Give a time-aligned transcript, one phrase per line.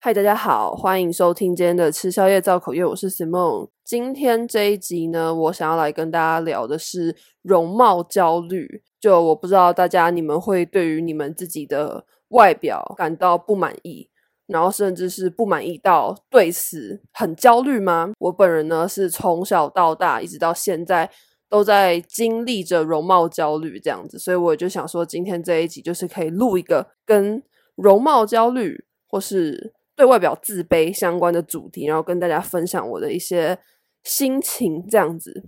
[0.00, 3.68] 嗨，大家好，欢迎收听今天的吃宵夜造口业，我是 Simon。
[3.82, 8.80] 今天这一集呢，我想要来跟大家聊的是容貌焦虑。
[9.00, 14.08] 就我不知道大家你们会对于你们自己的外表感到不满意，
[14.46, 18.12] 然后甚至是不满意到对此很焦虑吗？
[18.20, 21.10] 我本人呢是从小到大一直到现在
[21.48, 27.42] 都在经历着容貌焦虑这样子，所以我就想说，今天这一集就是可以录一个跟
[27.74, 33.58] 容貌焦虑或是对外表自卑相关的主题，然后跟大家分享我的一些
[34.04, 35.42] 心情，这样子。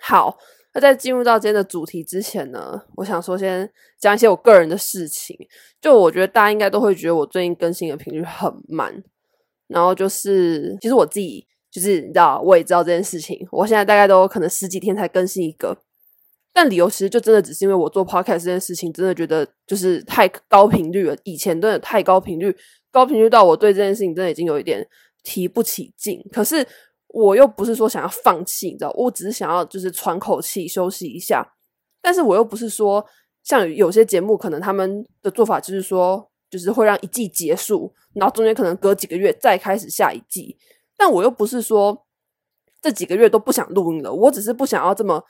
[0.00, 0.38] 好，
[0.72, 3.68] 那在进入到今天的主题之前呢，我想说先
[3.98, 5.36] 讲一些我个人的事情。
[5.80, 9.02] 就我觉得大家应该都会觉得我最近更新的频率很慢，
[9.66, 15.76] 然后就是其实我自己就是你知道，我也知道这件事情，我现在大概都可能十几天才更新一个，
[16.52, 22.56] 但理由其实就真的只是因为我做 podcast 这件事情，真的觉得就是太高频率了，以前真的太高频率。
[22.92, 24.86] 高频率到我对这件事情真的已经有一点
[25.24, 26.64] 提不起劲，可是
[27.08, 31.54] 我又不是说想要放弃，你知道，我只是想要就是喘口气休息一下，
[32.02, 33.04] 但是我又不是说
[33.42, 40.58] 像有些节目可能他们的做法就是说就是会让一季结束，然后中间可能隔几个月再开始下一季，
[40.98, 42.06] 但我又不是说
[42.82, 45.24] 这几个月都不想录音了，我只是不想要这么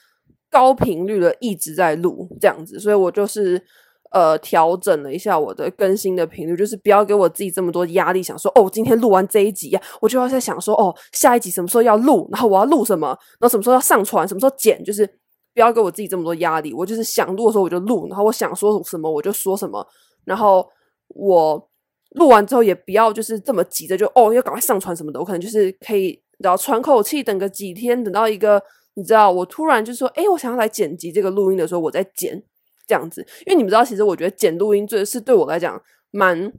[0.50, 3.64] 高频率的一直在录这样子，所以我就是。
[4.12, 13.08] 呃，调整了一下我的更新的频率，就是不要给我自己这么多压力，想说哦，今天录完这一集呀，我就要在想说哦，下一集什么时候要录，然后我要录什么，
[13.40, 15.06] 然后什么时候要上传，什么时候剪，就是
[15.54, 16.74] 不要给我自己这么多压力。
[16.74, 19.86] 我就是想录的时候我就录，然后我想说什么我就说什么，
[20.26, 20.68] 然后
[21.08, 21.68] 我
[22.16, 28.62] 录完之后也不要就是这么急着就哦要赶快上传什么的，我可能就是可以然后喘口气，等个几天，等到一个
[28.94, 32.42] 你知道我突然就说诶，我想要来剪辑这个录音的时候，我再剪。
[32.86, 35.80] 这样子，因为你们知道，其实我觉得剪录音最是对我来讲
[36.10, 36.52] 蛮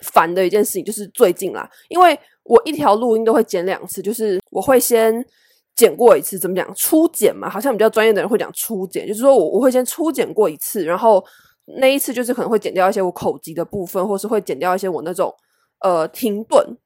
[0.00, 5.24] 烦的一件事情，就是最近啦，因为我一条录音都会剪两次，就是我会先
[5.76, 11.24] 剪过一次，怎么讲初剪嘛，好像比较专业的人会讲初剪，就是说我我会先初剪过一次，然后
[11.78, 15.32] 那一次就是可能会剪掉一些我口疾的部分，或是会剪掉一些我那种
[15.80, 16.76] 呃停顿，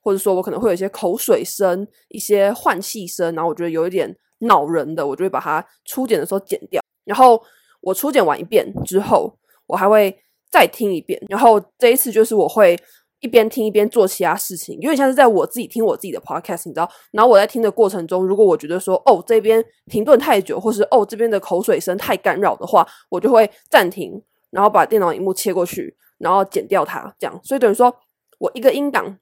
[0.00, 7.40] 或者说我可能会有一些口水声、一些换气声，然后我觉得有一点恼人的，我就会把它初剪的时候剪掉，然后。
[7.84, 10.18] 我初剪完一遍之后，我还会
[10.50, 11.20] 再听一遍。
[11.28, 12.78] 然后这一次就是我会
[13.20, 16.90] 一边听一边做其他事情，有点像是在我自己听我自己的 podcast，你知道。
[17.12, 27.40] 然后我在听的过程中，如果我觉得说哦这边停顿太久，或是哦这边的口水声太干扰的话，我就会暂停，然后把电脑荧幕切过去，然后剪掉它，这样。
[27.42, 27.94] 所以等于说
[28.38, 29.18] 我一个音档，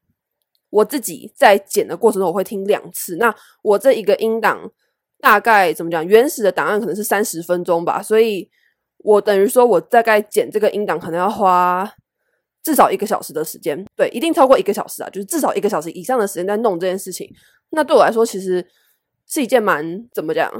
[0.71, 3.17] 我自己在剪的过程中我会听两次。
[3.17, 4.71] 那我这一个音档。
[5.23, 6.05] 大概怎么讲？
[6.05, 8.51] 原始的档案可能是三十分钟吧，所以
[8.99, 11.89] 我等于说，我大概剪这个音档可能要花
[12.61, 17.33] 至少一个小时的时间，对，一定超过一个小时啊，就是至少一个小时以上的时间在弄这件事情。
[17.71, 18.67] 那对我来说，其实
[19.29, 20.53] 是一件蛮怎么讲，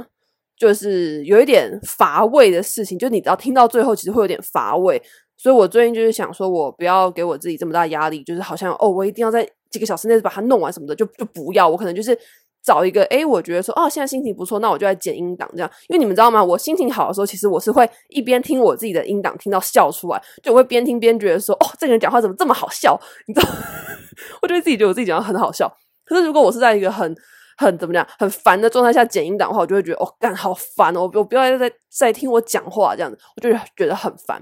[0.57, 2.97] 就是有一点乏味的事情。
[2.97, 5.01] 就你只要听到最后，其实会有点乏味。
[5.35, 11.67] 所以我最近就是想说，我不要给我自己这么大压力，就是好像哦，我一定要在几个小时内把它弄完什么的，就就不要。
[11.67, 12.17] 我可能就是。
[12.63, 15.69] 找一个诶，我觉得说哦，现在心情不错，那我就来剪音档这样。
[15.89, 16.41] 因为你们知道吗？
[16.41, 22.97] 我心情好的时候，其实我是会一边听我自己的音档，听到笑出来，就我会边听边觉得说哦，这个人讲话怎么这么好笑？
[23.27, 23.49] 你知道，
[24.41, 25.69] 我就会自己觉得我自己讲话很好笑。
[26.05, 27.13] 可是如果我是在一个很
[27.57, 34.41] 很怎么讲很烦的状态下剪音档的话，我就会觉得哦，干好烦哦，我不要再再听我讲话这样子，我就觉得很烦。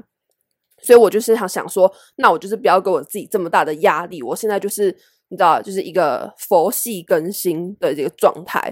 [0.83, 4.21] 所以我就是想想说，那我就是不要给我自己这么大的压力。
[4.21, 4.95] 我现在就是。
[5.31, 8.71] 你知道，就是一个佛系更新的这个状态。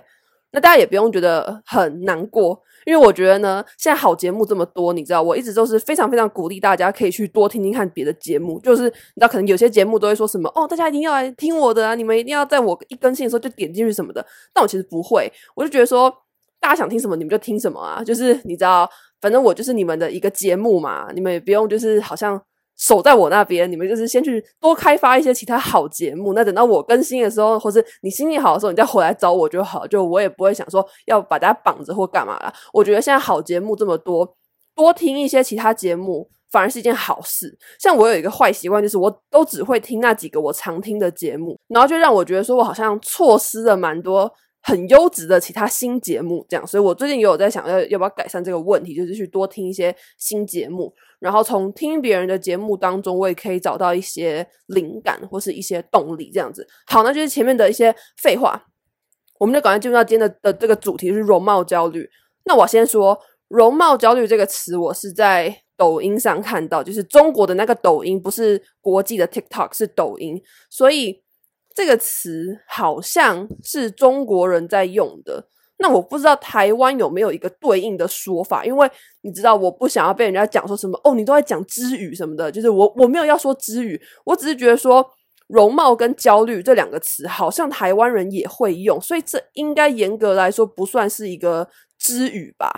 [0.51, 8.59] 那大家也不用觉得很难过，因为我觉得呢，现在好节目这么多，你知道，我一直都是非常非常鼓励大家可以去多听听看别的节目。
[8.59, 14.25] 就是你知道，可能有些节目都会说什么哦，大家一定要来听我的啊，你们一定要在我一更新的时候就点进去什么的。
[14.51, 16.11] 但我其实不会，我就觉得说，
[16.59, 18.03] 大家想听什么你们就听什么啊。
[18.03, 18.89] 就是你知道，
[19.21, 22.41] 反正我就是你们的一个节目嘛，你们也不用就是好像。
[22.79, 26.33] 守在我那边，你们就是先去多开发一些其他好节目。
[26.33, 29.85] 那等到我更新的时候，或是你心情好的时候，你再回来找我就好。
[29.85, 32.51] 就我也不会想说要把大家绑着或干嘛啦。
[32.73, 34.35] 我觉得现在好节目这么多，
[34.73, 37.55] 多听一些其他节目反而是一件好事。
[37.77, 44.31] 像我有一个坏习惯，就是我都只会听那几个我常听的节目，然后就让我觉得说我好像错失了蛮多。
[44.61, 56.67] 很优质的其他新节目，这样，所以我最近也有在想要要不要改善这个问题，就是去多听一些新节目，然后从听别人的节目当中，我也可以找到一些灵感或是一些动力，这样子。
[56.87, 58.65] 好，那就是前面的一些废话，
[59.39, 62.07] 我们就赶快进入到今天的的这个主题，就是容貌焦虑。
[62.43, 63.17] 那我先说
[63.47, 71.23] 容貌焦虑这个词，我是在抖音上看到，就是中国的那个抖音，不是国际的 TikTok，是抖音，所以
[71.79, 75.47] 这个词好像是中国人在用的。
[75.77, 78.91] 那我不知道台湾有没有一个对应的说法，因为
[79.21, 85.09] 你知道，我不想要被人家讲说什么哦，你都在讲支语什么的，就是我我没有要说支语，我只是觉得说
[85.47, 92.69] 容貌跟焦虑这两个词好像台湾人也会用，所以这应该严格来说不算是一个支语吧。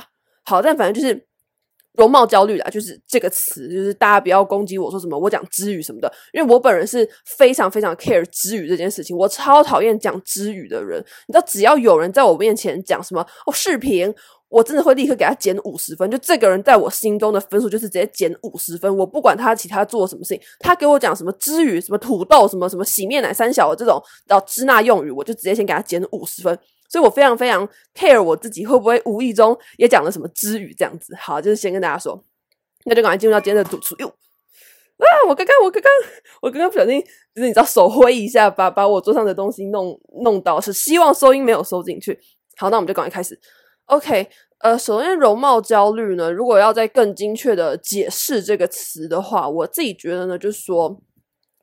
[0.45, 1.30] 好，但反正就是。
[1.93, 7.07] 容貌焦虑啦，就是这个词，就是大家不要攻击我说什么，我讲支语什么的，因为我本人是
[7.37, 10.99] 非常非常 care 支语这件事情，我超讨厌讲支语的人。
[11.27, 14.13] 你知道，只要有人在我面前讲什么哦视频，
[14.47, 18.95] 我真的会立刻给他减五十分，就这个人在我心中的分数就是直接减五十分。
[18.97, 26.57] 我不管他其他做什么事情，他给我讲什么支语，什么土豆，什么什么洗面奶三小的这种叫支那用语，我就直接先给他减五十分。
[26.91, 27.65] 所以我非常非常
[27.95, 31.15] care 我自己会不会无意中也讲了什么之语这样子。
[31.17, 32.21] 好，就是先跟大家说，
[32.83, 33.95] 那就赶快进入到今天的主题。
[33.99, 35.05] 哟啊！
[35.29, 35.91] 我刚刚我刚刚
[36.41, 37.01] 我刚刚不小心，
[37.33, 42.19] 就是你知道手挥一下，把把我桌上的东西弄弄到，是希望收音没有收进去。
[42.57, 43.39] 好，那我们就赶快开始。
[43.85, 44.27] OK，
[44.59, 51.01] 呃，首先容貌焦虑呢，如果要再更精确的解释这个词的话，我自己觉得呢，就是说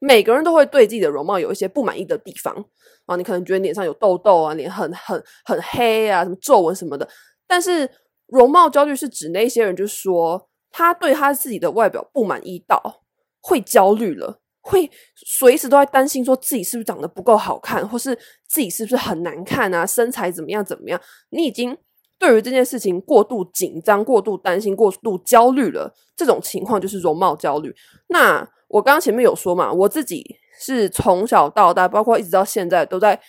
[0.00, 2.64] 每个人都会对自己的容貌有一些不满意的地方。
[3.08, 7.08] 啊，你可能觉得脸上有痘痘啊，脸很很很黑啊，什么皱纹什么的。
[7.46, 7.90] 但是
[8.26, 13.02] 容貌焦虑是指那些人，就是说他对他自己的外表不满意到
[13.40, 18.14] 会焦虑了，会随时都在担心说自己是不是长得不够好看，或是
[18.46, 21.00] 自己是不是很难看啊，身材怎么样怎么样。
[21.30, 21.74] 你已经
[22.18, 27.74] 对于这件事情过度紧张、过度担心、过度焦虑了，这种情况就是容貌焦虑。
[28.08, 30.36] 那我刚刚前面有说嘛，我自己。
[30.58, 33.20] 是从小到大，包括一直到现在，都在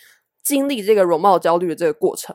[0.42, 2.34] 经历这个容貌焦虑的这个过程。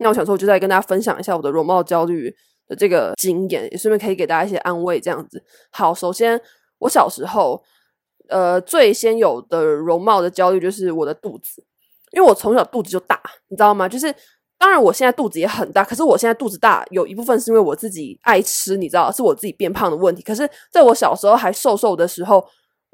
[0.00, 2.34] 那我想说，我就再跟大家分享一下我的容貌焦虑
[2.66, 5.00] 的这个经验，也顺便可以给大家一些安慰。
[5.00, 6.40] 这样子，好，首先
[6.78, 7.62] 我小时候，
[8.28, 11.64] 呃，最先有的容貌的焦虑就是我的肚子，
[12.12, 13.88] 因为我从小肚子就大，你知道吗？
[13.88, 14.14] 就是
[14.56, 20.22] 当然我现在肚子也很大，可是我现在肚子大有一部分是因为我自己爱吃，你知道，是我自己变胖的问题。
[20.22, 22.44] 可是在我小时候还瘦瘦的时候。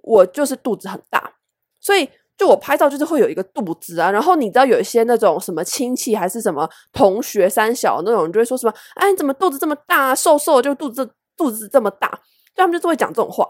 [0.04, 1.32] 我就是肚子很大，
[1.80, 4.10] 所以就我拍照就是会有一个肚子啊。
[4.10, 10.14] 然后你知道有一些那种什么亲戚还是什么同学三小那种人就会说什么，哎，你怎么肚子这么大啊？
[10.14, 12.08] 瘦瘦就肚子肚子这么大，
[12.54, 13.46] 就他们就是会讲这种话。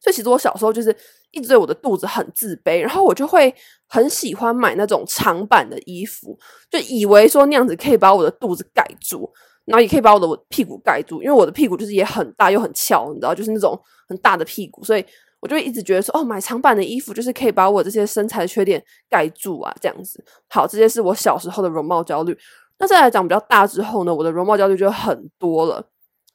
[0.00, 0.96] 所以其实我小时候就是
[1.32, 3.52] 一直对我的肚子很自卑，然后我就会
[3.86, 6.38] 很喜欢买那种长版的衣服，
[6.70, 9.30] 就以为说那样子可以把我的肚子盖住，
[9.66, 13.78] 然后也可以把我的屁股盖住，因为我的屁股就是也很大又很翘，你知道，就是那种
[14.08, 15.04] 很大的屁股，所以。
[15.38, 20.24] 我就一直觉得说，哦，买长版的衣服就是可以把我这些身材的缺点盖住啊，这样子。
[20.48, 22.36] 好，这些是我小时候的容貌焦虑。
[22.78, 25.86] 那再来讲比较大之后呢，我的容貌焦虑就很多了。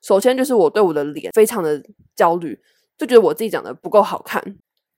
[0.04, 1.82] 首先就是我对我的脸非常的
[2.16, 2.58] 焦虑，
[2.96, 4.42] 就觉得我自己长得不够好看，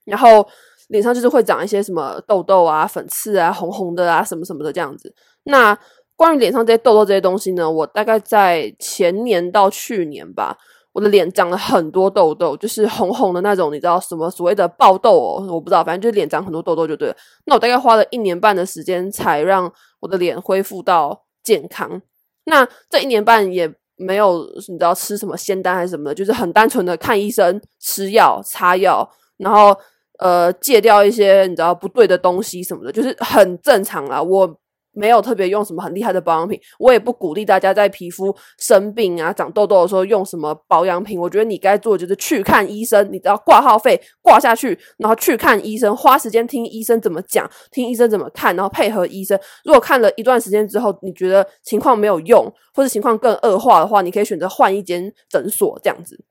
[0.04, 0.46] 然后
[0.88, 5.12] 脸上就是会长一些什么痘痘啊、粉刺啊、红红的啊什么什么的这样子。
[5.44, 5.76] 那
[6.16, 10.56] 关于脸上这些痘痘这些东西呢，我大概在前年到去年吧。
[10.92, 15.44] 我的脸长了很多痘痘，就是红红的那种，你知道什么所谓的爆痘哦？
[15.52, 17.16] 我不知道，反正就是脸长很多痘痘就对了。
[17.46, 19.68] 那我大概花了一年半的时间才让
[19.98, 22.00] 我的脸恢复到健康。
[22.44, 29.76] 那这一年半也没有你知道吃什么仙丹还是什么的，就是很单纯的看医生、吃药、擦药，然后
[30.20, 34.22] 呃戒掉一些你知道不对的东西什么的，就是很正常啦。
[34.22, 34.60] 我。
[34.94, 41.18] 没有特别用什么很厉害的保养品，我也不鼓励大家在皮肤生病啊、长痘痘的时候用什么保养品。
[41.18, 49.38] 我觉得你该做就是去看医生，你只要挂号费挂下去，然后去看医生，花时间听医生怎么讲，听医生怎么看，然后配合医生。
[49.64, 56.24] 如果看了一段时间之后，你觉得情况没有用，或者情况更恶化的话，你可以选择换一间诊所这样子。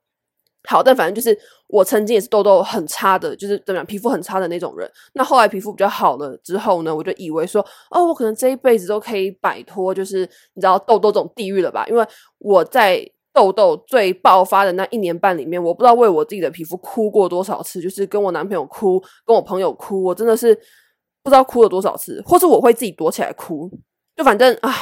[0.66, 4.90] 好，但反正就是我曾经也是痘痘很差的，就是怎么样，皮肤很差的那种人。
[5.12, 10.20] 那后来皮肤比较好了之后呢，我就以为说，哦，我可能这一辈子都可以摆脱，就是
[10.54, 11.86] 你知道痘痘这种地狱了吧？
[11.86, 12.06] 因为
[12.38, 20.54] 我在痘痘最爆发的那一年半里面，我不知道为我自己的皮肤哭过多少次，就是跟我男朋友哭，跟我朋友哭，我真的是
[21.22, 23.70] 不知道哭了多少次，或是我会自己躲起来哭，
[24.16, 24.72] 就反正啊。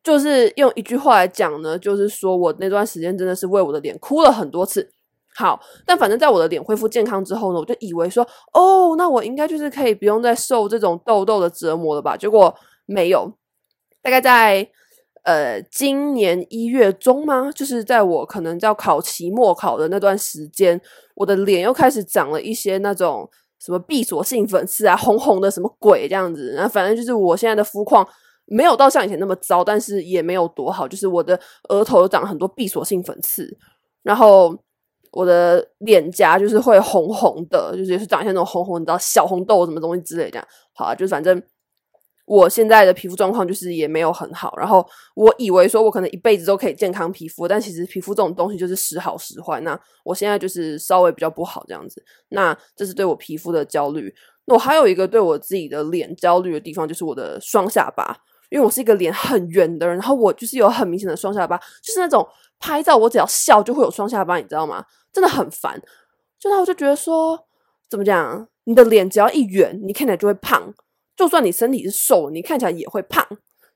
[0.00, 4.88] 就是用一句话来讲呢，就是说我那段时间真的是为我的脸哭了很多次。
[5.38, 12.16] 好，但反正在我的脸恢复健康之后呢，我就以为说，哦，那我应该就是可以不用再受这种痘痘的折磨了吧？
[12.16, 12.52] 结果
[12.86, 13.32] 没有。
[14.02, 14.68] 大概在
[15.22, 17.52] 呃今年一月中吗？
[17.54, 20.80] 就是在我可能要考期末考的那段时间，
[21.14, 23.30] 我的脸又开始长了一些那种
[23.60, 26.52] 什么闭锁性粉刺啊，红红的什么鬼这样子。
[26.56, 28.04] 然后反正就是我现在的肤况。
[28.50, 30.88] 没有到像以前那么糟，但是也没有多好。
[30.88, 33.46] 就是我的额头长很多闭锁性粉刺，
[34.02, 34.56] 然后
[35.12, 40.48] 我的脸颊就是会红红的，就是也是长一些那种红红，你知道小红豆什么东西之类这样。
[40.74, 41.42] 好啊，就反正。
[42.30, 49.58] 我现在的皮肤状况就是也没有很好，然后我以为说我可能一辈子都可以健康皮肤，但其实皮肤这种东西就是时好时坏。
[49.62, 54.14] 那我现在就是稍微比较不好这样子，那这是对我皮肤的焦虑。
[54.44, 58.14] 那我还有一个对我自己的脸焦虑的地方，就是我的双下巴，
[58.50, 64.84] 因为我是一个脸很圆的人，然后我就是有很明显的双下巴，就是那种拍照我只要笑就会有双下巴，你知道吗？
[65.12, 65.80] 真的很烦。
[66.38, 67.46] 就那我就觉得说，
[67.88, 68.46] 怎么讲？
[68.64, 70.74] 你的脸只要一圆，你看起来就会胖。
[71.16, 73.26] 就算你身体是瘦，你看起来也会胖。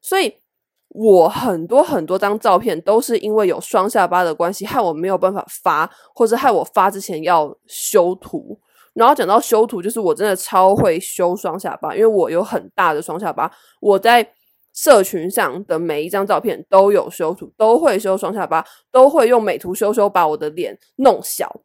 [0.01, 0.37] 所以
[0.89, 8.61] 我很多很多张照片都是因为有双下巴的关系，害我没有办法发，或者害我发之前要修图。
[8.95, 13.51] 然后讲到修图，就是我真的超会修双下巴，因为我有很大的双下巴。
[13.81, 14.23] 我在
[14.73, 21.63] 社群上的每一张照片都有修图，都会修双下巴，都会用美图修修把我的脸弄小。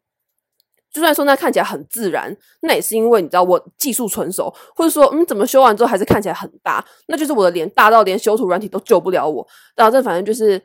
[0.90, 9.48] 就算说那看起来很自然，那也是因为你知道我技术纯熟，或者说嗯，怎么修完之后还是看起来很大，那就是我的脸大到连修图软体都救不了我。
[9.76, 10.60] 然后这反正就是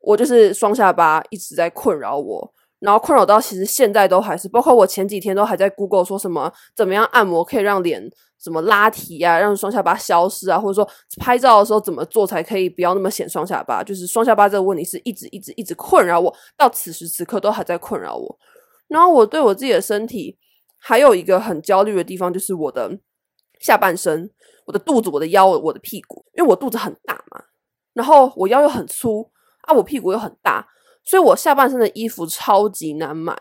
[0.00, 8.08] 我就是双下巴一直在困扰我，然后困扰到其实现在都还是，包括我前几天都还在 Google 说什么怎么样按摩可以让脸
[8.38, 18.38] 什么拉提啊，让双下巴消失啊，或者说拍照的时候怎么做才可以不要那么显双下巴，就是双下巴这个问题是一直一直一直困扰我，到此时此刻都还在困扰我。
[18.86, 20.38] 然后我对我自己的身体
[20.78, 22.98] 还有一个很焦虑的地方，就是我的
[23.58, 24.30] 下半身、
[24.66, 27.42] 我的肚子、我的腰、我的屁股，因为我肚子很大嘛，
[27.92, 29.28] 然后我腰又很粗
[29.62, 30.64] 啊，我屁股又很大，
[31.08, 33.34] 所以我下半身的衣服超级难买。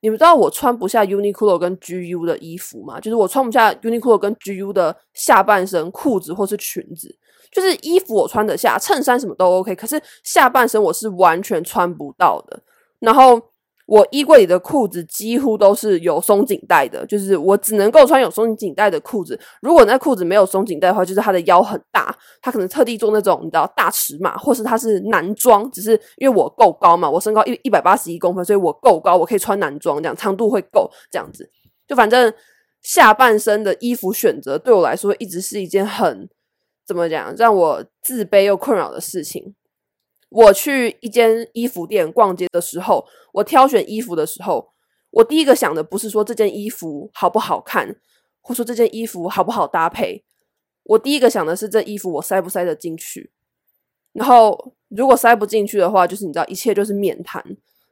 [0.00, 3.00] 你们知道我穿不下 Uniqlo 跟 GU 的衣服吗？
[3.00, 7.16] 就是我穿不下 Uniqlo 跟 GU 的下半身裤子或是裙子，
[7.50, 12.62] 就是衣服我穿得下，衬衫什么都 OK，可是下半身我是完全穿不到的。
[13.00, 13.40] 然后。
[13.86, 19.38] 我衣柜里的裤子几乎都是有松紧带的，就是我只能够穿有松紧带的裤子。
[19.60, 31.50] 如果那裤子没有松紧带的话，就是它的腰很大，它可能特地做那种你知道大尺码，或是它是男装，只是因为我够高嘛，我身高一一百八十一公分，所以我够高，我可以穿男装，这样长度会够这样子。
[31.86, 32.32] 就反正
[32.80, 36.26] 下半身的衣服选择对我来说一直是一件很
[36.86, 39.54] 怎么讲，让我自卑又困扰的事情。
[40.34, 44.68] 我去一间衣服店逛街的时候，我挑选衣服的时候，
[45.10, 47.94] 我第一个想的不是说这件衣服好不好看，
[48.40, 50.24] 或说这件衣服好不好搭配，
[50.82, 53.30] 我第一个想的是这衣服我塞不塞得进去。
[54.12, 57.40] 然后如果塞不进去的话，就是你知道一切就是免谈。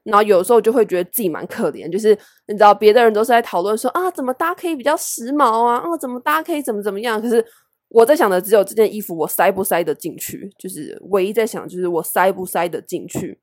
[0.02, 2.08] 然后有时候就会觉得自己蛮可怜，就是
[2.48, 7.46] 你知道别的人都是在讨论说啊怎么搭可以比较时髦啊，啊怎么搭可以怎么怎么样，可是。
[7.94, 13.38] 我在想的只有这件衣服我塞不塞得进去，就是唯一在想就是我塞不塞得进去。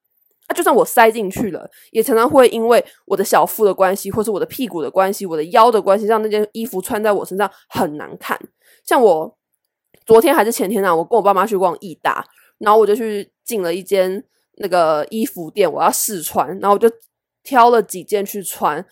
[0.47, 8.35] 啊，就算我塞进去了，也常常会因为我的小腹的关系，或是我的屁股的关系，我的腰的关系，让那件衣服穿在我身上很难看。
[8.83, 9.37] 像我
[10.07, 12.25] 昨天还是前天啊，我跟我爸妈去逛义大，
[12.57, 14.23] 然后我就去进了一间
[14.57, 16.89] 那个衣服店，我要试穿，然后我就
[17.43, 18.83] 挑了几件去穿。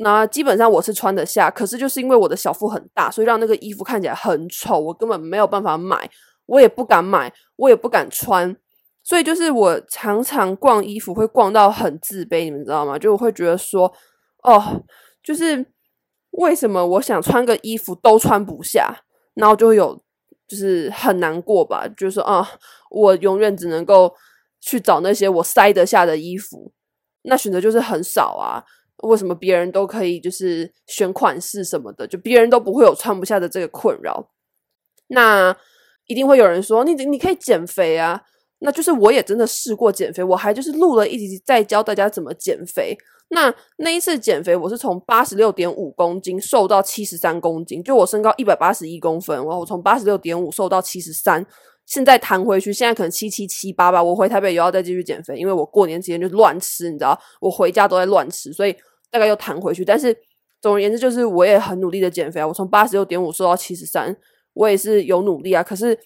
[0.00, 6.08] 那基本上我是穿得下，可是就是因为我的小腹很大，所以让那个衣服看起来很丑，我根本没有办法买，
[6.46, 8.56] 我也不敢买，我也不敢穿，
[9.02, 12.96] 所以就是我常常逛衣服会逛到很自卑，你们知道吗？
[12.96, 13.92] 就我会觉得说，
[14.44, 14.84] 哦，
[15.20, 15.66] 就是
[16.30, 19.02] 为什么我想穿个衣服都穿不下，
[19.34, 20.00] 然后就会有
[20.46, 22.48] 就是很难过吧，就是说啊，
[22.92, 24.14] 我永远只能够
[24.60, 26.72] 去找那些我塞得下的衣服，
[27.22, 28.62] 那选择就是很少啊。
[29.02, 34.30] 为什么别人都可以就是选款式什么的，就别人都不会有穿不下的这个困扰？
[35.08, 35.56] 那
[36.06, 38.22] 一定会有人说你你可以减肥啊，
[38.60, 42.96] 那就是我也真的试过减肥，我还就是录了一集在教大家怎么减肥。
[43.30, 51.46] 那那一次减肥，我是从八十六点五公斤瘦到七十三公斤，就我身高一百八十一公分，然后我从八十六点五瘦到七十三。
[51.88, 54.00] 现在弹回去，现在可能七七七八吧。
[54.00, 58.76] 我回台北又要再继续减肥，因为我过年期间就乱吃，你知道，我回家都在乱吃，所以
[59.10, 59.84] 大概又弹回去。
[59.84, 60.14] 但是
[60.60, 62.46] 总而言之，就是我也很努力的减肥啊。
[62.46, 64.14] 我从八十六点五瘦到七十三，
[64.52, 65.62] 我也是有努力啊。
[65.62, 65.98] 可是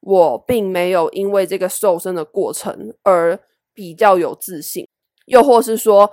[0.00, 3.38] 我并没有因为这个瘦身的过程而
[3.74, 4.88] 比较有自信，
[5.26, 6.10] 又或是说。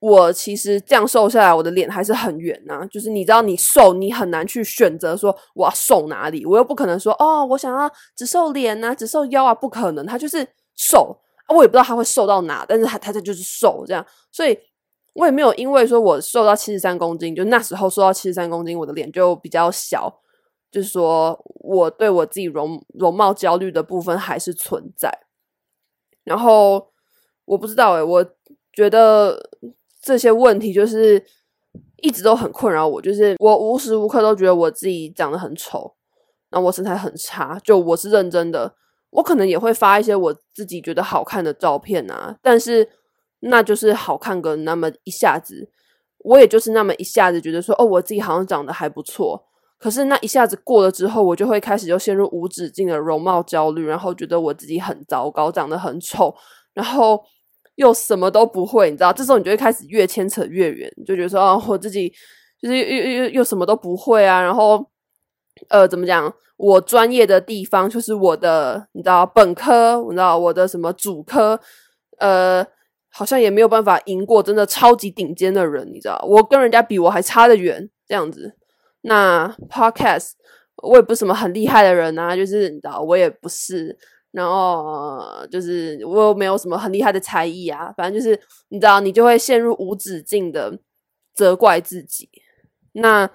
[0.00, 6.46] 我其实这样瘦下来，我的脸还是很圆呐、就是你知道，你瘦，你很难去选择说我要瘦哪里。
[6.46, 10.06] 我又不可能说哦，我想要只瘦脸啊，只瘦腰啊，不可能。
[10.06, 14.06] 他就是瘦，我也不知道他会瘦到哪，但是他他这就是瘦这样。
[14.30, 14.56] 所以
[15.14, 20.20] 我也没有因为说我瘦到七十三公斤，就那时候瘦到七十三公斤，我的脸就比较小。
[20.70, 25.10] 就是说我对我自己容容貌焦虑的部分还是存在。
[26.22, 26.92] 然后
[27.46, 28.24] 我不知道诶、我。
[28.70, 29.36] 觉得
[30.00, 31.22] 这些问题就是
[32.02, 35.94] 一直都很困扰我，就是我无时无刻都觉得我自己长得很丑，
[36.50, 38.74] 然后我身材很差，就我是认真的。
[39.10, 42.86] 我可能也会发一些我自己觉得好看的照片啊，但是
[43.40, 45.70] 那就是好看个那么一下子，
[46.18, 49.46] 我也就是那么一下子觉得说，哦，我自己好像长得还不错。
[49.78, 56.34] 可是那一下子过了之后，我就会开始就陷入无止境的容貌焦虑，然后觉得我自己很糟糕，长得很丑，
[56.74, 57.24] 然后
[57.78, 59.12] 又什么都不会，你知道？
[59.12, 62.12] 这时候你就会开始越牵扯越远，就觉得说，哦，我自己
[62.60, 64.84] 就是又又又什么都不会啊，然后
[65.68, 66.32] 呃，怎么讲？
[66.56, 71.60] 我专业的地方就是我的，你知道，本科，你知道我的什么主科，
[72.18, 72.66] 呃，
[73.10, 76.20] 好像也没有办法赢过真的超级顶尖的人，你知道？
[76.26, 78.56] 我跟人家比，我还差得远，这样子。
[79.02, 80.32] 那 podcast
[80.82, 83.96] 我也不是什么很厉害的人啊，就是你知道我也不是，
[84.30, 85.20] 然后、
[85.50, 90.78] 就是我又没有什么很厉害的才艺啊，反正就是你知道，你就会陷入无止境的
[91.34, 92.28] 责怪自己。
[92.92, 93.26] 那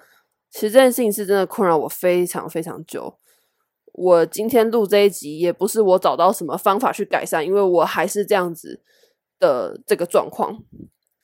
[0.50, 3.18] 其实这件事情是真的困扰我非常非常久。
[3.92, 8.80] 我今天录这一集也不是我找到什么方法去改善，因为我还是这样子
[9.38, 10.62] 的这个状况。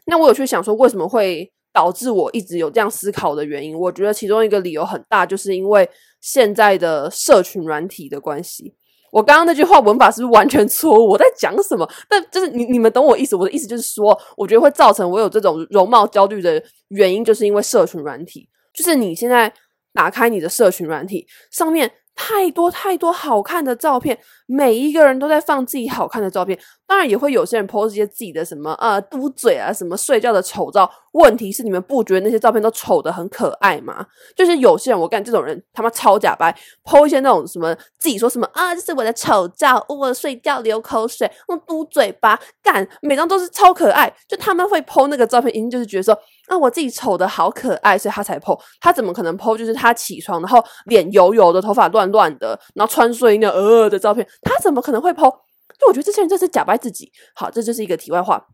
[0.06, 1.52] 那我有去想说，为什么会？
[1.72, 5.88] 导致我一直有这样思考的原因，我觉得其中一个理由很大，就是因为
[6.20, 8.74] 现在的社群软体的关系。
[9.10, 11.10] 我刚刚那句话文法是不是完全错误？
[11.10, 11.88] 我在讲什么？
[12.08, 13.34] 但就是你你们懂我意思。
[13.36, 18.48] 我的意思就是说，我觉得会造成我有这种容貌焦虑的原因，就是因为社群软体。
[18.72, 19.52] 就是你现在
[19.92, 21.90] 打开你的社群软体上面。
[22.16, 24.18] 太多太多好看的照片，
[24.52, 26.58] 每一个人都在放自己好看的照片。
[26.84, 30.90] 当然，也会有些人 po 一些自己的什么呃嘟嘴啊，什么睡觉的丑照。
[31.12, 34.04] 问题是，你们不觉得那些照片都丑的很可爱吗？
[34.36, 36.52] 就是有些人，我干这种人他妈超假掰
[36.84, 44.12] ，po 一些那种什么自己说什么啊，这是我的丑照，我睡觉流口水，我嘟嘴巴，干每张都是超可爱。
[44.28, 46.18] 就他们会 po 那个照片，一定就是觉得说。
[46.50, 48.58] 啊、我自己丑的好可爱，所以他才 po。
[48.80, 49.56] 他怎么可能 po？
[49.56, 55.30] 就是他起床，然后脸油油的，头发乱乱的，然后穿睡衣那呃的照片，他怎么可能会 po？
[55.78, 57.10] 就我觉得这些人这是假扮自己。
[57.34, 58.46] 好，这就是一个题外话。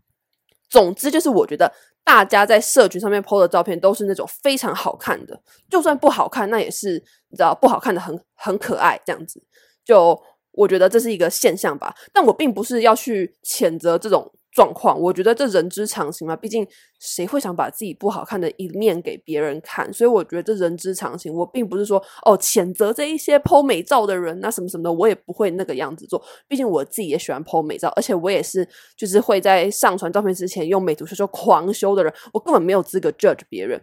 [0.68, 1.72] 总之就是，我觉得
[2.04, 6.94] 大家在社群上面 po 的照片都是那种非常好看的，就算不好看，那也是
[7.28, 9.42] 你知道不好看的很很可爱这样子。
[9.84, 10.20] 就
[10.52, 14.32] 我觉得这是一个现象吧，但我并不是要去谴责这种。
[14.56, 16.34] 状况，我觉得这人之常情嘛。
[16.34, 16.66] 毕竟
[16.98, 19.92] 谁会想把自己不好看的一面给别人看？
[19.92, 21.30] 所以我觉得这人之常情。
[21.30, 26.24] 我并不是说哦，谴责这一些 po 美照的人，那什么什么的，我也不会那个样子做。
[26.48, 28.66] 毕竟我自己也喜欢 po 美照，而且我也是
[28.96, 32.10] 就是会在上传照片之前用美图秀秀狂修的人。
[32.32, 33.78] 我根本没有资格 judge 别人。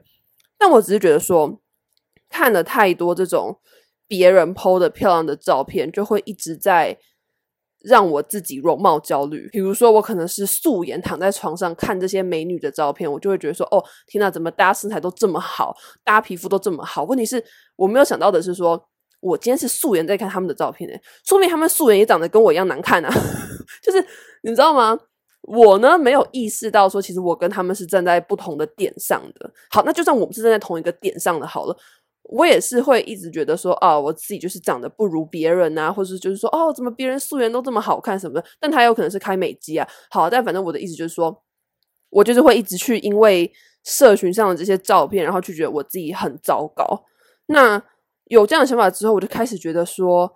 [0.57, 1.62] 但我只是觉得说，
[2.31, 3.59] 看了太多这种
[4.07, 6.97] 别人 po 的漂亮的照片，就会一直在。
[7.84, 17.04] 让我自己容貌焦虑，比如说我可能是素颜躺在床上看这些美女的照片，我就会觉得说，哦，天哪，怎么大家身材都这么好，大家皮肤都这么好？
[17.04, 17.43] 问题是，
[17.76, 18.82] 我没有想到的是说，
[19.19, 23.13] 我今天是素颜在看他们的照片，诶，说明他们素颜也长得跟我一样难看啊！
[23.84, 24.04] 就是
[24.43, 24.98] 你知道吗？
[25.41, 29.52] 我呢没有意识到说，其实我跟他们是站在不同的点上的。
[29.69, 31.78] 好，那就算我们是站在同一个点上的，好了。
[32.23, 38.45] 我也是会一直觉得说啊，我自己就是长得不如别人啊，或者就是说哦，怎么别人素颜都这么好看什么的？
[38.59, 39.88] 但他有可能是开美肌啊。
[40.09, 41.43] 好，但反正我的意思就是说，
[42.09, 43.51] 我就是会一直去因为
[43.83, 47.05] 社群上的这些照片，然后去觉得我自己很糟糕。
[47.47, 47.81] 那
[48.25, 50.31] 有这样的想法之后，我就开始觉得说，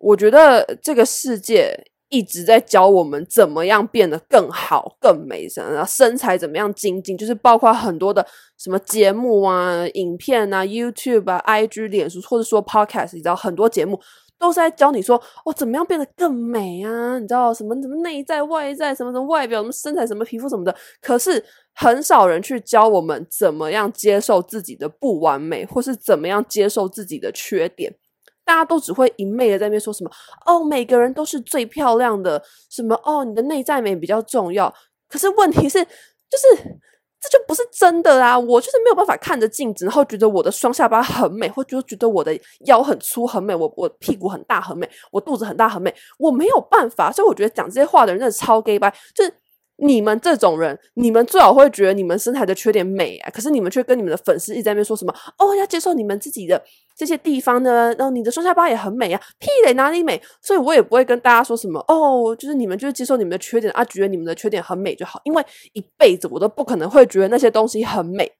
[0.00, 1.90] 我觉得这个世界。
[2.08, 8.24] 一直在教我们怎么样变得更好、更美，然后身材怎么样精进，就是包括很多的
[8.56, 14.00] 什么节目啊、影片啊、YouTube 啊、IG、脸书，或者说 Podcast，你知道很多节目
[14.38, 17.18] 都是在教你说，哦怎么样变得更美啊？
[17.18, 20.74] 你知道什么什么内在、外在，什么什么外表、什么身材、什么皮肤什么的。
[21.00, 27.96] 可是很少人去教我们怎么样接受自己的不完美，或是怎么样接受自己的缺点。
[28.46, 30.10] 大家都只会一昧的在那边说什么
[30.46, 34.72] 哦，每个人都是最漂亮的，什么哦，你的内在美比较重要。
[35.08, 36.78] 可是问题是，就是
[37.20, 38.38] 这就不是真的啊！
[38.38, 47.10] 我就是没有办法看着镜子，然后觉得我的双下巴很美，或者觉得我的腰很粗很美，我我屁股很大很美，我肚子很大很美，我没有办法。
[47.10, 49.34] 所以我觉得讲这些话的人真的超 gay 掰，就是。
[49.78, 56.62] 你们这种人，你们最好会觉得你们身材的缺点美啊，可是你们却跟你们的粉丝一直在那边说什么哦，要接受你们自己的
[56.96, 60.20] 这些地方呢，然后你的双下巴也很美啊，屁嘞，哪里美？
[60.40, 68.32] 所以我也不会跟大家说什么哦，就是你们就是接受你们的缺点啊，觉得你们的缺点很美就好，因为一辈子我都不可能会觉得那些东西很美。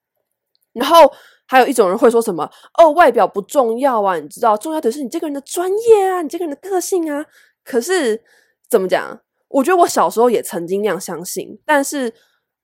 [0.73, 1.11] 然后
[1.47, 7.27] 还有一种人会说什么哦，外表不重要啊，你知道，重要的是你这个人的专业啊，你这个人的个性啊。
[7.63, 8.23] 可是
[8.71, 9.21] 怎么讲？
[9.57, 12.13] 我觉得我小时候也曾经那样相信，但是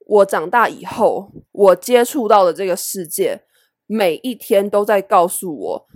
[0.06, 3.44] 我长大以后，我接触到的这个世界，
[3.86, 5.86] 每一天都在告诉我，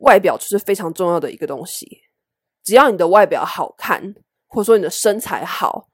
[0.00, 2.02] 外表就是非常重要的一个东西。
[2.62, 4.14] 只要你的外表好看，
[4.48, 5.88] 或者说你的身材好，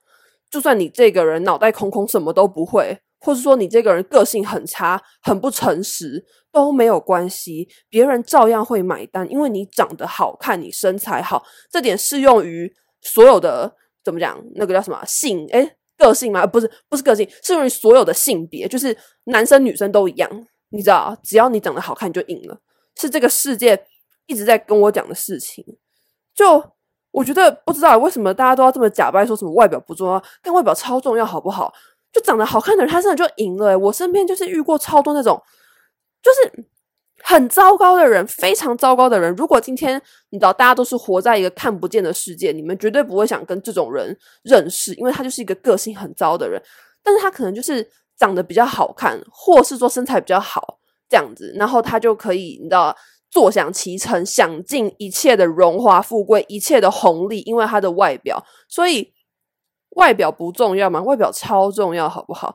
[0.51, 14.39] 就算你这个人脑袋空空，什么都不会，或者说你这个人个性很差，很不诚实，都没有关系，别人照样会买单，因为你长得好看，你身材好，这点适用于所有的，怎么讲？
[14.55, 15.47] 那个叫什么性？
[15.49, 16.47] 诶个性吗？
[16.47, 20.31] 不是，不是个性，适用于所有的性别，就是男生女生都一样。
[20.71, 22.59] 你知道，只要你长得好看，你就赢了。
[22.97, 23.87] 是这个世界
[24.27, 25.65] 一直在跟我讲的事情。
[26.35, 26.63] 就
[27.13, 31.73] 我觉得，不知道为什么大家都要这么假掰，说什么外表不重要，但外表超重要，好不好？
[32.13, 33.79] 就长得好看的人，他真的就赢了。
[33.79, 35.41] 我身边就是遇过超多那种，
[36.23, 36.69] 就是。
[37.27, 39.35] 很糟糕的人，非常糟糕的人。
[39.35, 46.63] 如果今天你知道大家都是活在一个看不见的世界，你们绝对不会想跟这种人认识，因为他就是一个个性很糟的人。
[47.03, 52.95] 但是他可能就是长得比较好看，或是说身材比较好这样子，然后他就可以你知道
[53.31, 58.45] 坐享其成，享尽一切的荣华富贵，一切的红利，因为他的外表。
[58.69, 59.15] 所以
[59.97, 61.01] 外表不重要吗？
[61.03, 62.55] 外表超重要，好不好？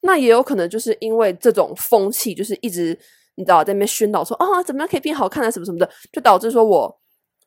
[0.00, 2.98] 那也有可能就是因为这种风气，就是一直。
[3.36, 7.00] 你知道在那边宣导说啊，怎么样可以变好看啊，什么什么的，就导致说我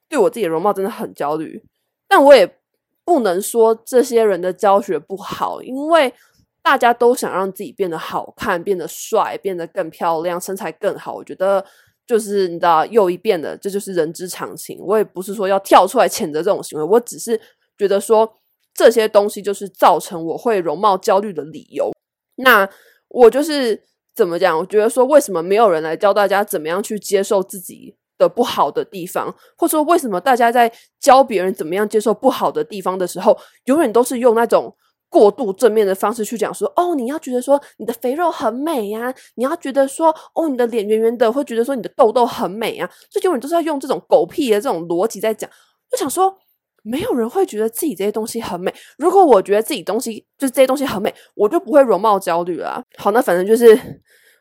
[0.08, 1.62] 对我自己的容貌真的很焦虑。
[2.08, 2.58] 但我也
[3.04, 6.14] 不能说这些人的教学不好，因为
[6.62, 11.16] 大家都想让自己变得好看、变得帅、变得更漂亮、身材更好。
[11.16, 11.66] 我觉得
[12.06, 14.80] 就是你知道又一遍的，这就是人之常情。
[14.82, 17.40] 我也不是说要跳出来谴责这种行为，我只是
[17.78, 18.32] 觉得说
[18.76, 21.92] 这些东西就是造成我会容貌焦虑的理由。
[22.36, 22.70] 那
[23.08, 23.84] 我就是。
[24.20, 24.58] 怎么讲？
[24.58, 34.76] 我觉得说，为什么没有人来教大家怎么样去接受自己的不好的地方，或者说为什么大家在教别人怎么样接受不好的地方的时候，永远都是用那种
[35.10, 45.50] 过度正面的方式去讲说，哦，你要觉得说你的肥肉很美呀，你要觉得说，哦，你的脸圆圆的，会觉得说你的痘痘很美啊，就永远都是要用这种狗屁的这种逻辑在讲。
[45.90, 46.38] 就想说。
[46.84, 48.74] 没有人会觉得自己这些东西很美。
[48.98, 52.84] 如果我觉得自己东西就是这些东西很美，我就不会容貌焦虑了。
[52.98, 53.78] 好，那反正就是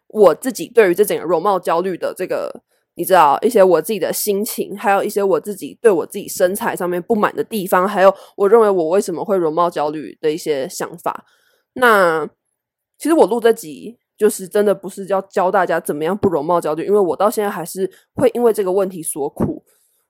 [0.09, 2.63] 我自己对于这整个容貌焦虑的这个，
[2.95, 11.25] 你知道一些我自己的心情，还有一些我自己对我自己身材上面不满的地方，还有我认为我为什么会容貌焦虑的一些想法。
[11.75, 12.27] 那
[12.99, 19.65] 其实我录这集就是真的不是要教大家怎么样不容貌焦虑，因为我到现在还是会因为这个问题所苦。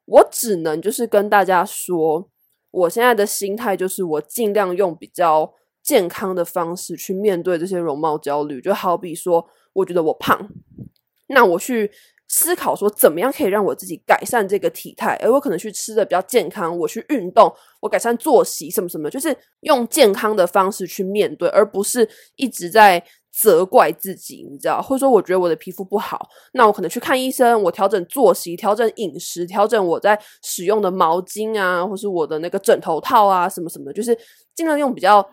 [0.09, 2.31] 我只能就是跟大家说，
[2.71, 8.61] 我现在的心态就是我尽量用比较健康的方式去面对这些容貌焦虑。
[8.61, 10.49] 就好比说，我觉得我胖，
[11.29, 11.91] 那我去
[12.27, 15.15] 思考说，怎么样可以让我自己改善这个体态？
[15.23, 23.05] 而我可能去吃的比较健康，我去运动，我改善作息什么什么，就是用健康的方式去面对，而不是一直在。
[23.33, 34.17] 责怪自己，你知道，或者说我觉得我的皮肤不好，那我可能去看医生，我调整作息，调整饮食，调整我在使用的毛巾啊，或是我的那个枕头套啊，什么什么，就是
[34.55, 35.25] 尽量用比较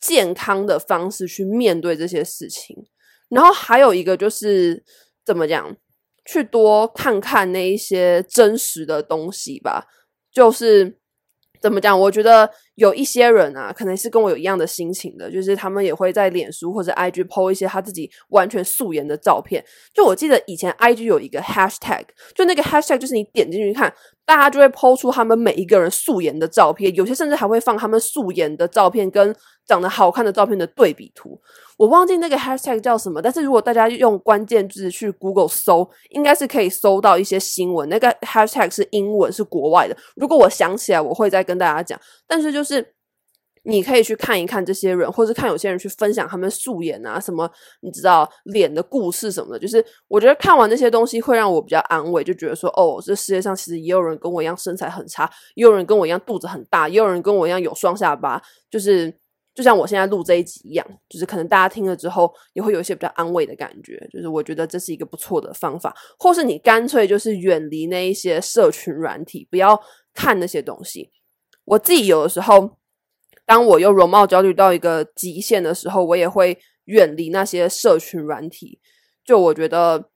[0.00, 2.76] 健康的方式去面对这些事情。
[3.30, 4.84] 然后还有一个就是
[5.24, 5.76] 怎么讲，
[6.24, 9.86] 去多看看那一些真实的东西吧，
[10.30, 10.98] 就是。
[11.60, 11.98] 怎么讲？
[11.98, 19.64] 我觉得有一些人啊，可能是跟我有一样的心情的，就是他们也会在脸书或者 IG po 一些他自己完全素颜的照片。
[19.92, 23.92] 就我记得以前 IG 有一个 hashtag，就那个 hashtag 就是你点进去看，
[24.28, 29.34] 大家就会抛出他们每一个人素颜的照片，有些甚至还会放他们素颜的照片跟
[29.66, 31.40] 长得好看的照片的对比图。
[31.78, 37.88] 我忘记那个 hashtag 叫什么，但是如果大家用关键字去 Google 搜，应该是可以搜到一些新闻。
[37.88, 39.96] 那个 hashtag 是英文，是国外的。
[40.16, 41.98] 如果我想起来，我会再跟大家讲。
[42.26, 42.86] 但是就是
[43.68, 47.48] 你可以去看一看这些人，或是看有些人去分享他们素颜啊什么，
[47.82, 49.58] 你知道脸的故事什么的。
[49.58, 59.14] 就是我觉得看完那些东西会让我比较安慰，就觉得说哦，这世界上其实也有人跟我一样身材很差，也有人跟我一样肚子很大，也有人跟我一样有双下巴，就是。
[59.54, 63.98] 就像我现在录这一集一样，就是可能大家听了之后也会有一些比较安慰的感觉。
[64.08, 69.76] 就是我觉得这是一个不错的方法，或是你干脆就是远离那一些社群软体，不要
[70.14, 71.10] 看那些东西。
[71.64, 72.70] 我自己有的时候，
[73.48, 78.78] 当我又容貌焦虑到一个极限的时候，我也会远离那些社群软体。
[79.24, 80.10] 就我觉得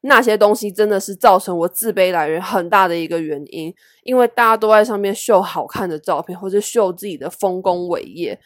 [0.00, 3.74] 那些东西真的是造成我自卑来源很大的一个原因，
[4.04, 8.40] 因为大家都在上面秀好看的照片，或者秀自己的丰功伟业。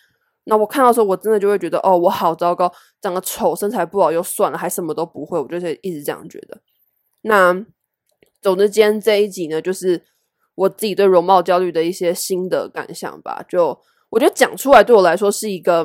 [0.47, 6.61] 那我看到的时候，我真的就会觉得，哦，我好糟糕，长得丑，身材不好又算了，还什么都不会，我就是一直这样觉得。
[7.21, 7.65] 那
[8.41, 10.03] 总之，今天这一集呢，就是
[10.57, 13.45] 我自己对容貌焦虑的一些心得感想吧。
[13.49, 13.79] 就
[14.13, 15.83] 我觉得讲出来对我来说是一个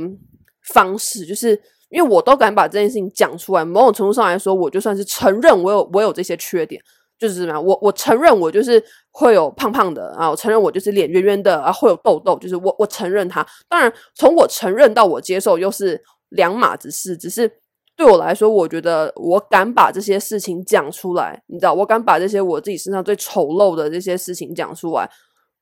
[0.73, 1.59] 方式，就是
[1.89, 6.81] 因为我都敢把这件事情讲出来，某种程度上来说，我就算是承认我有我有这些缺点，
[7.17, 13.43] 就是怎么样，我我承认我就是会有胖胖的啊，我承认我就是脸圆圆的啊，会有痘痘，就是我我承认它。
[13.69, 17.49] 当然，从我承认到我接受又是两码子事，只是。
[17.95, 25.09] 对我来说，我觉得我敢把这些事情讲出来，你知道，我敢把这些我自己身上最丑陋的这些事情讲出来，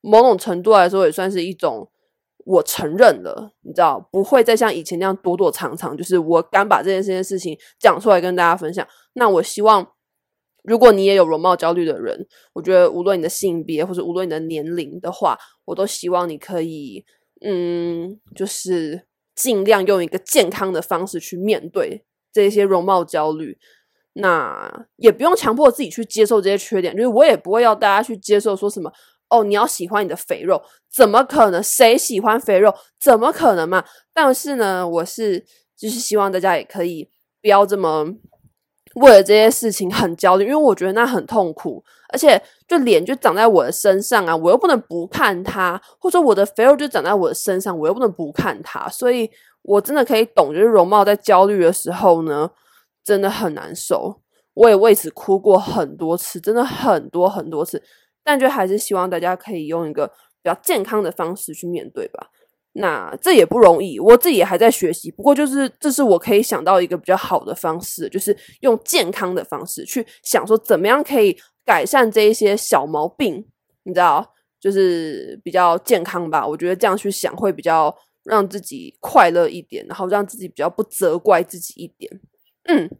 [0.02, 1.88] 某种程度来说也算是一种
[2.46, 8.86] 我承认了，你知道，不会再像以前那样躲躲藏藏，就是我敢把这件事情讲出来跟大家分享。
[9.14, 9.86] 那我希望，
[10.62, 17.04] 如果你也有容貌焦虑的人，我觉得无论你的性别或者无论你的年龄的话，我都希望你可以，
[17.44, 22.04] 嗯，就是尽量用一个健康的方式去面对。
[22.32, 23.58] 这些容貌焦虑，
[24.12, 28.92] 那也不用强迫自己去接受这些缺点，就是我也不会要大家去接受说什么
[29.28, 30.62] 哦，你要喜欢你的肥肉，
[30.92, 31.62] 怎么可能？
[31.62, 32.74] 谁喜欢肥肉？
[33.00, 33.84] 怎么可能嘛？
[34.12, 35.44] 但是呢，我是
[35.76, 37.08] 就是希望大家也可以
[37.42, 38.06] 不要这么
[38.96, 49.30] 为了这些事情很焦虑，因为我觉得那很痛苦，而且就脸就长在我的身上啊，我又不能不看它，或者我的肥肉就长在我的身上，我又不能不看它，所以。
[49.68, 52.48] 我真的可以懂，就是容貌在焦虑的时候呢，
[53.02, 54.20] 真的很难受。
[54.54, 57.82] 我也为此哭过很多次，真的很多很多次。
[58.26, 60.06] 但就还是希望大家可以用一个
[60.42, 62.26] 比较健康的方式去面对吧。
[62.72, 65.10] 那这也不容易，我自己也还在学习。
[65.10, 73.46] 不过就是这是我可以想到一个比较好的方式，就是用健康的方式去想说怎么样可以改善这一些小毛病，
[73.84, 76.44] 你知道，就是比较健康吧。
[76.44, 77.96] 我觉得这样去想会比较。
[78.28, 82.10] 让自己快乐一点，然后让自己比较不责怪自己一点。
[82.64, 82.90] 嗯，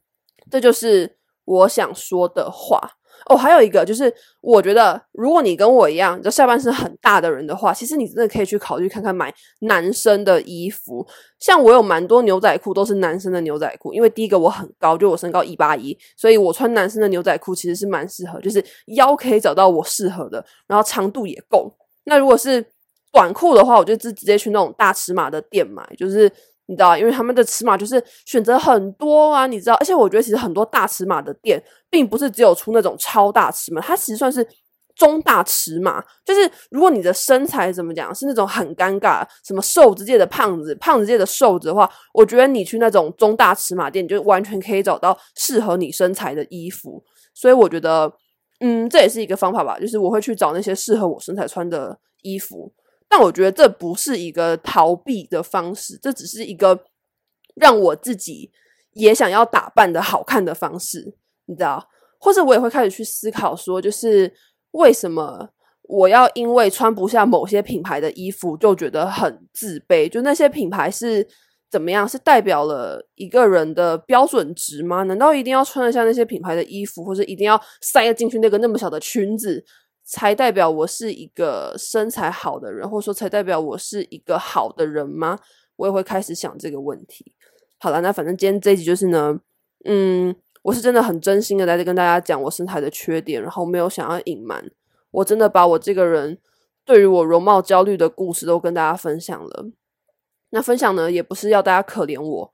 [0.49, 2.79] 这就是我想说的话。
[3.29, 11.05] 哦，还有一个就是，我觉得如果你跟我一样，就下半身很大的人的话，其实你真的可以去考虑看看买男生的衣服。
[11.41, 21.73] 像我有蛮多牛仔裤都是男生的牛仔裤，因为第一个我很高，就我身高一八一，所以我穿男生的牛仔裤其实是蛮适合，就是腰可以找到我适合的，然后长度也够。
[22.05, 22.65] 那如果是
[23.12, 26.31] 短裤的话，我就直直接去那种大尺码的店买，就是
[26.68, 34.46] 你知道，因为他们的尺码就是选择很多啊，你知道，而且我觉得其实很多大尺码的店，并不是只有出那种超大尺码，它其实算是
[34.96, 36.02] 中大尺码。
[36.24, 47.05] 就是如果你的身材怎么讲，是那种很尴尬，什么瘦子界的胖子、胖子界的瘦子的话，我觉得你去那种中大尺码店，你就完全可以找到适合你身材的衣服。
[47.33, 48.12] 所以我觉得，
[48.59, 52.72] 嗯，这也是一个方法吧，就是我会去找那些适合我身材穿的衣服。
[53.09, 56.85] 但我觉得这不是一个逃避的方式，这只是一个
[57.55, 58.51] 让我自己
[58.95, 61.14] 也想要打扮的好看的方式，
[61.47, 61.88] 你知道？
[62.19, 64.33] 或者我也会开始去思考说，就是
[64.73, 65.49] 为什么
[65.83, 70.09] 我要因为穿不下某些品牌的衣服就觉得很自卑？
[70.09, 71.27] 就那些品牌是
[71.71, 72.09] 怎么样？
[72.09, 75.05] 是代表了一个人的标准值吗？
[75.05, 79.64] 难道一定要穿得下那些品牌的衣服，或者一定要塞进去那个那么小的裙子？
[80.09, 85.37] 才代表我是一个身材好的人，或者说才代表我是一个好的人吗？
[85.75, 87.35] 我也会开始想这个问题。
[87.79, 89.37] 好了，那反正今天这一集就是呢，
[89.85, 94.71] 嗯，我是真的很真心的在这跟大家讲我身材的缺点，然后没有想要隐瞒，
[95.11, 96.38] 我真的把我这个人
[96.85, 99.66] 对于我容貌焦虑的故事都跟大家分享了。
[100.51, 102.53] 那分享呢，也不是要大家可怜我，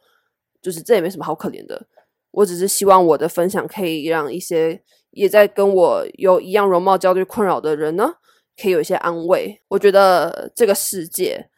[0.62, 1.86] 就是这也没什么好可怜的，
[2.30, 4.82] 我只是希望我的分享可以让一些。
[5.12, 8.14] 也在跟我有一样容貌焦虑困扰的人呢，
[8.60, 9.62] 可以有一些安慰。
[9.68, 11.48] 我觉得这个世界，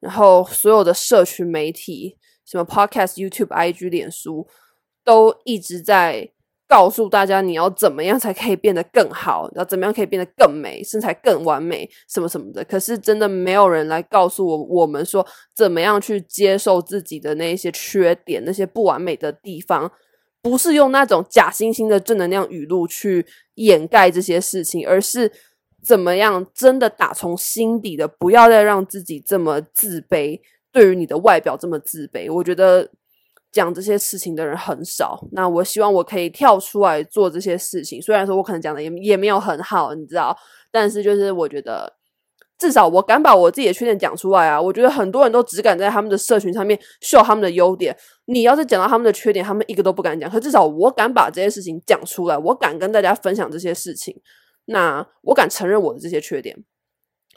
[0.00, 4.48] 然后所有的社群媒体，什么 Podcast、YouTube、IG、脸书，
[5.04, 6.30] 都一直在
[6.68, 12.64] 告诉大家你要怎么样才可以变得更好，要怎么样可以变得更美，身材更完美，什么什么的。
[12.64, 19.90] 可是真的没有人来告诉我，我们说怎么样去接受自己的那些缺点，那些不完美的地方。
[20.42, 25.30] 不是用那种假惺惺的正能量语录去掩盖这些事情，而是
[25.82, 30.40] 怎么样真的打从心底的，不要再让自己这么自卑，
[30.72, 32.32] 对于你的外表这么自卑。
[32.32, 32.90] 我觉得
[33.52, 35.28] 讲这些事情的人很少。
[35.32, 40.36] 那我希望我可以跳出来做这些事情，虽然说我可能讲的也也没有很好，你知道，
[40.70, 41.99] 但是就是我觉得。
[42.60, 44.60] 至少我敢把我自己的缺点讲出来啊！
[44.60, 47.96] 我觉得很多人都只敢在他们的社群上面秀他们的优点。
[48.26, 50.30] 你要是讲到他们的缺点，他们一个都不敢讲。
[50.30, 54.14] 可至少我敢把这些事情讲出来，我敢跟大家分享这些事情。
[54.66, 56.54] 那我敢承认我的这些缺点，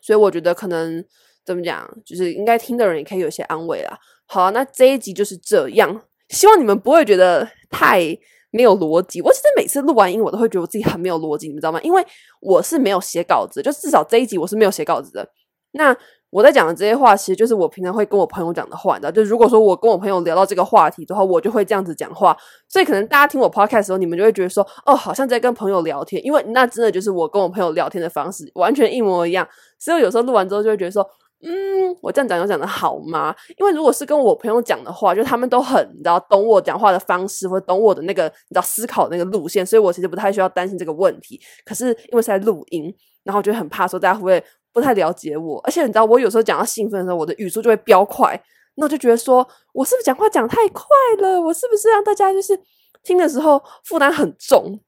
[0.02, 1.02] 所以我觉得可能
[1.46, 3.98] 怎么讲，就是应该听的人也可以有些安慰啦。
[4.26, 8.18] 好，那这一集就是这样，希望你们不会觉得太。
[8.54, 11.80] 没有逻辑，我其实每次录完音，我都会觉得我自己很没有逻辑，你知道吗？
[11.82, 12.06] 因为
[12.40, 15.28] 我是没有写稿子，就至少这一集我是没有写稿子的。
[15.72, 15.96] 那
[16.30, 22.38] 我在讲的这些话，其实就是我平常会跟我朋友讲的话，你知道，就如果说我跟我朋友聊到这个话题的话，我就会这样子讲话。
[22.70, 29.48] 所以可能大家听我 podcast 的时候，你们就会觉得说，哦，好像在跟朋友聊天，因为那真的就是我跟我朋友聊天的方式，完全一模一样。
[29.80, 31.04] 所以有时候录完之后，就会觉得说，
[31.44, 33.36] 嗯，我这样讲有讲的好吗？
[33.58, 41.40] 因为如果是跟我朋友讲的话，就他们都很你知道懂我讲话的方式，或者懂我的那个你知道思考那个路线，所以我其实不太需要担心这个问题。
[41.66, 44.44] 可是因为是在录音，然后就很怕说大家会不会。
[44.74, 48.36] 不太了解我，而且你知道，我有时候讲到兴奋的时候，我的语速就会飙快，
[48.74, 50.84] 那我就觉得说，我是不是讲话讲太快
[51.20, 51.40] 了？
[51.40, 52.60] 我是不是让大家就是
[53.04, 54.80] 听的时候负担很重，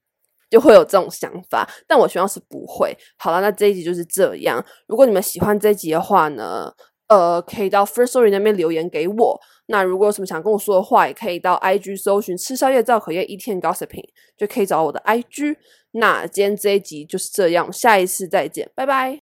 [0.56, 1.70] 就会有这种想法？
[1.86, 2.98] 但我希望是不会。
[3.18, 4.64] 好了，那这一集就是这样。
[4.88, 6.72] 如果你们喜欢这一集的话呢，
[7.10, 9.40] 呃，可以到 First Story 那边留言给我。
[9.66, 15.58] 那如果有什么想跟我说的话，也可以到 IG 搜寻吃宵夜造口业一天 gossiping”，就可以找我的 IG。
[15.92, 19.14] 那今天这一集就是这样，下一次再见，拜拜。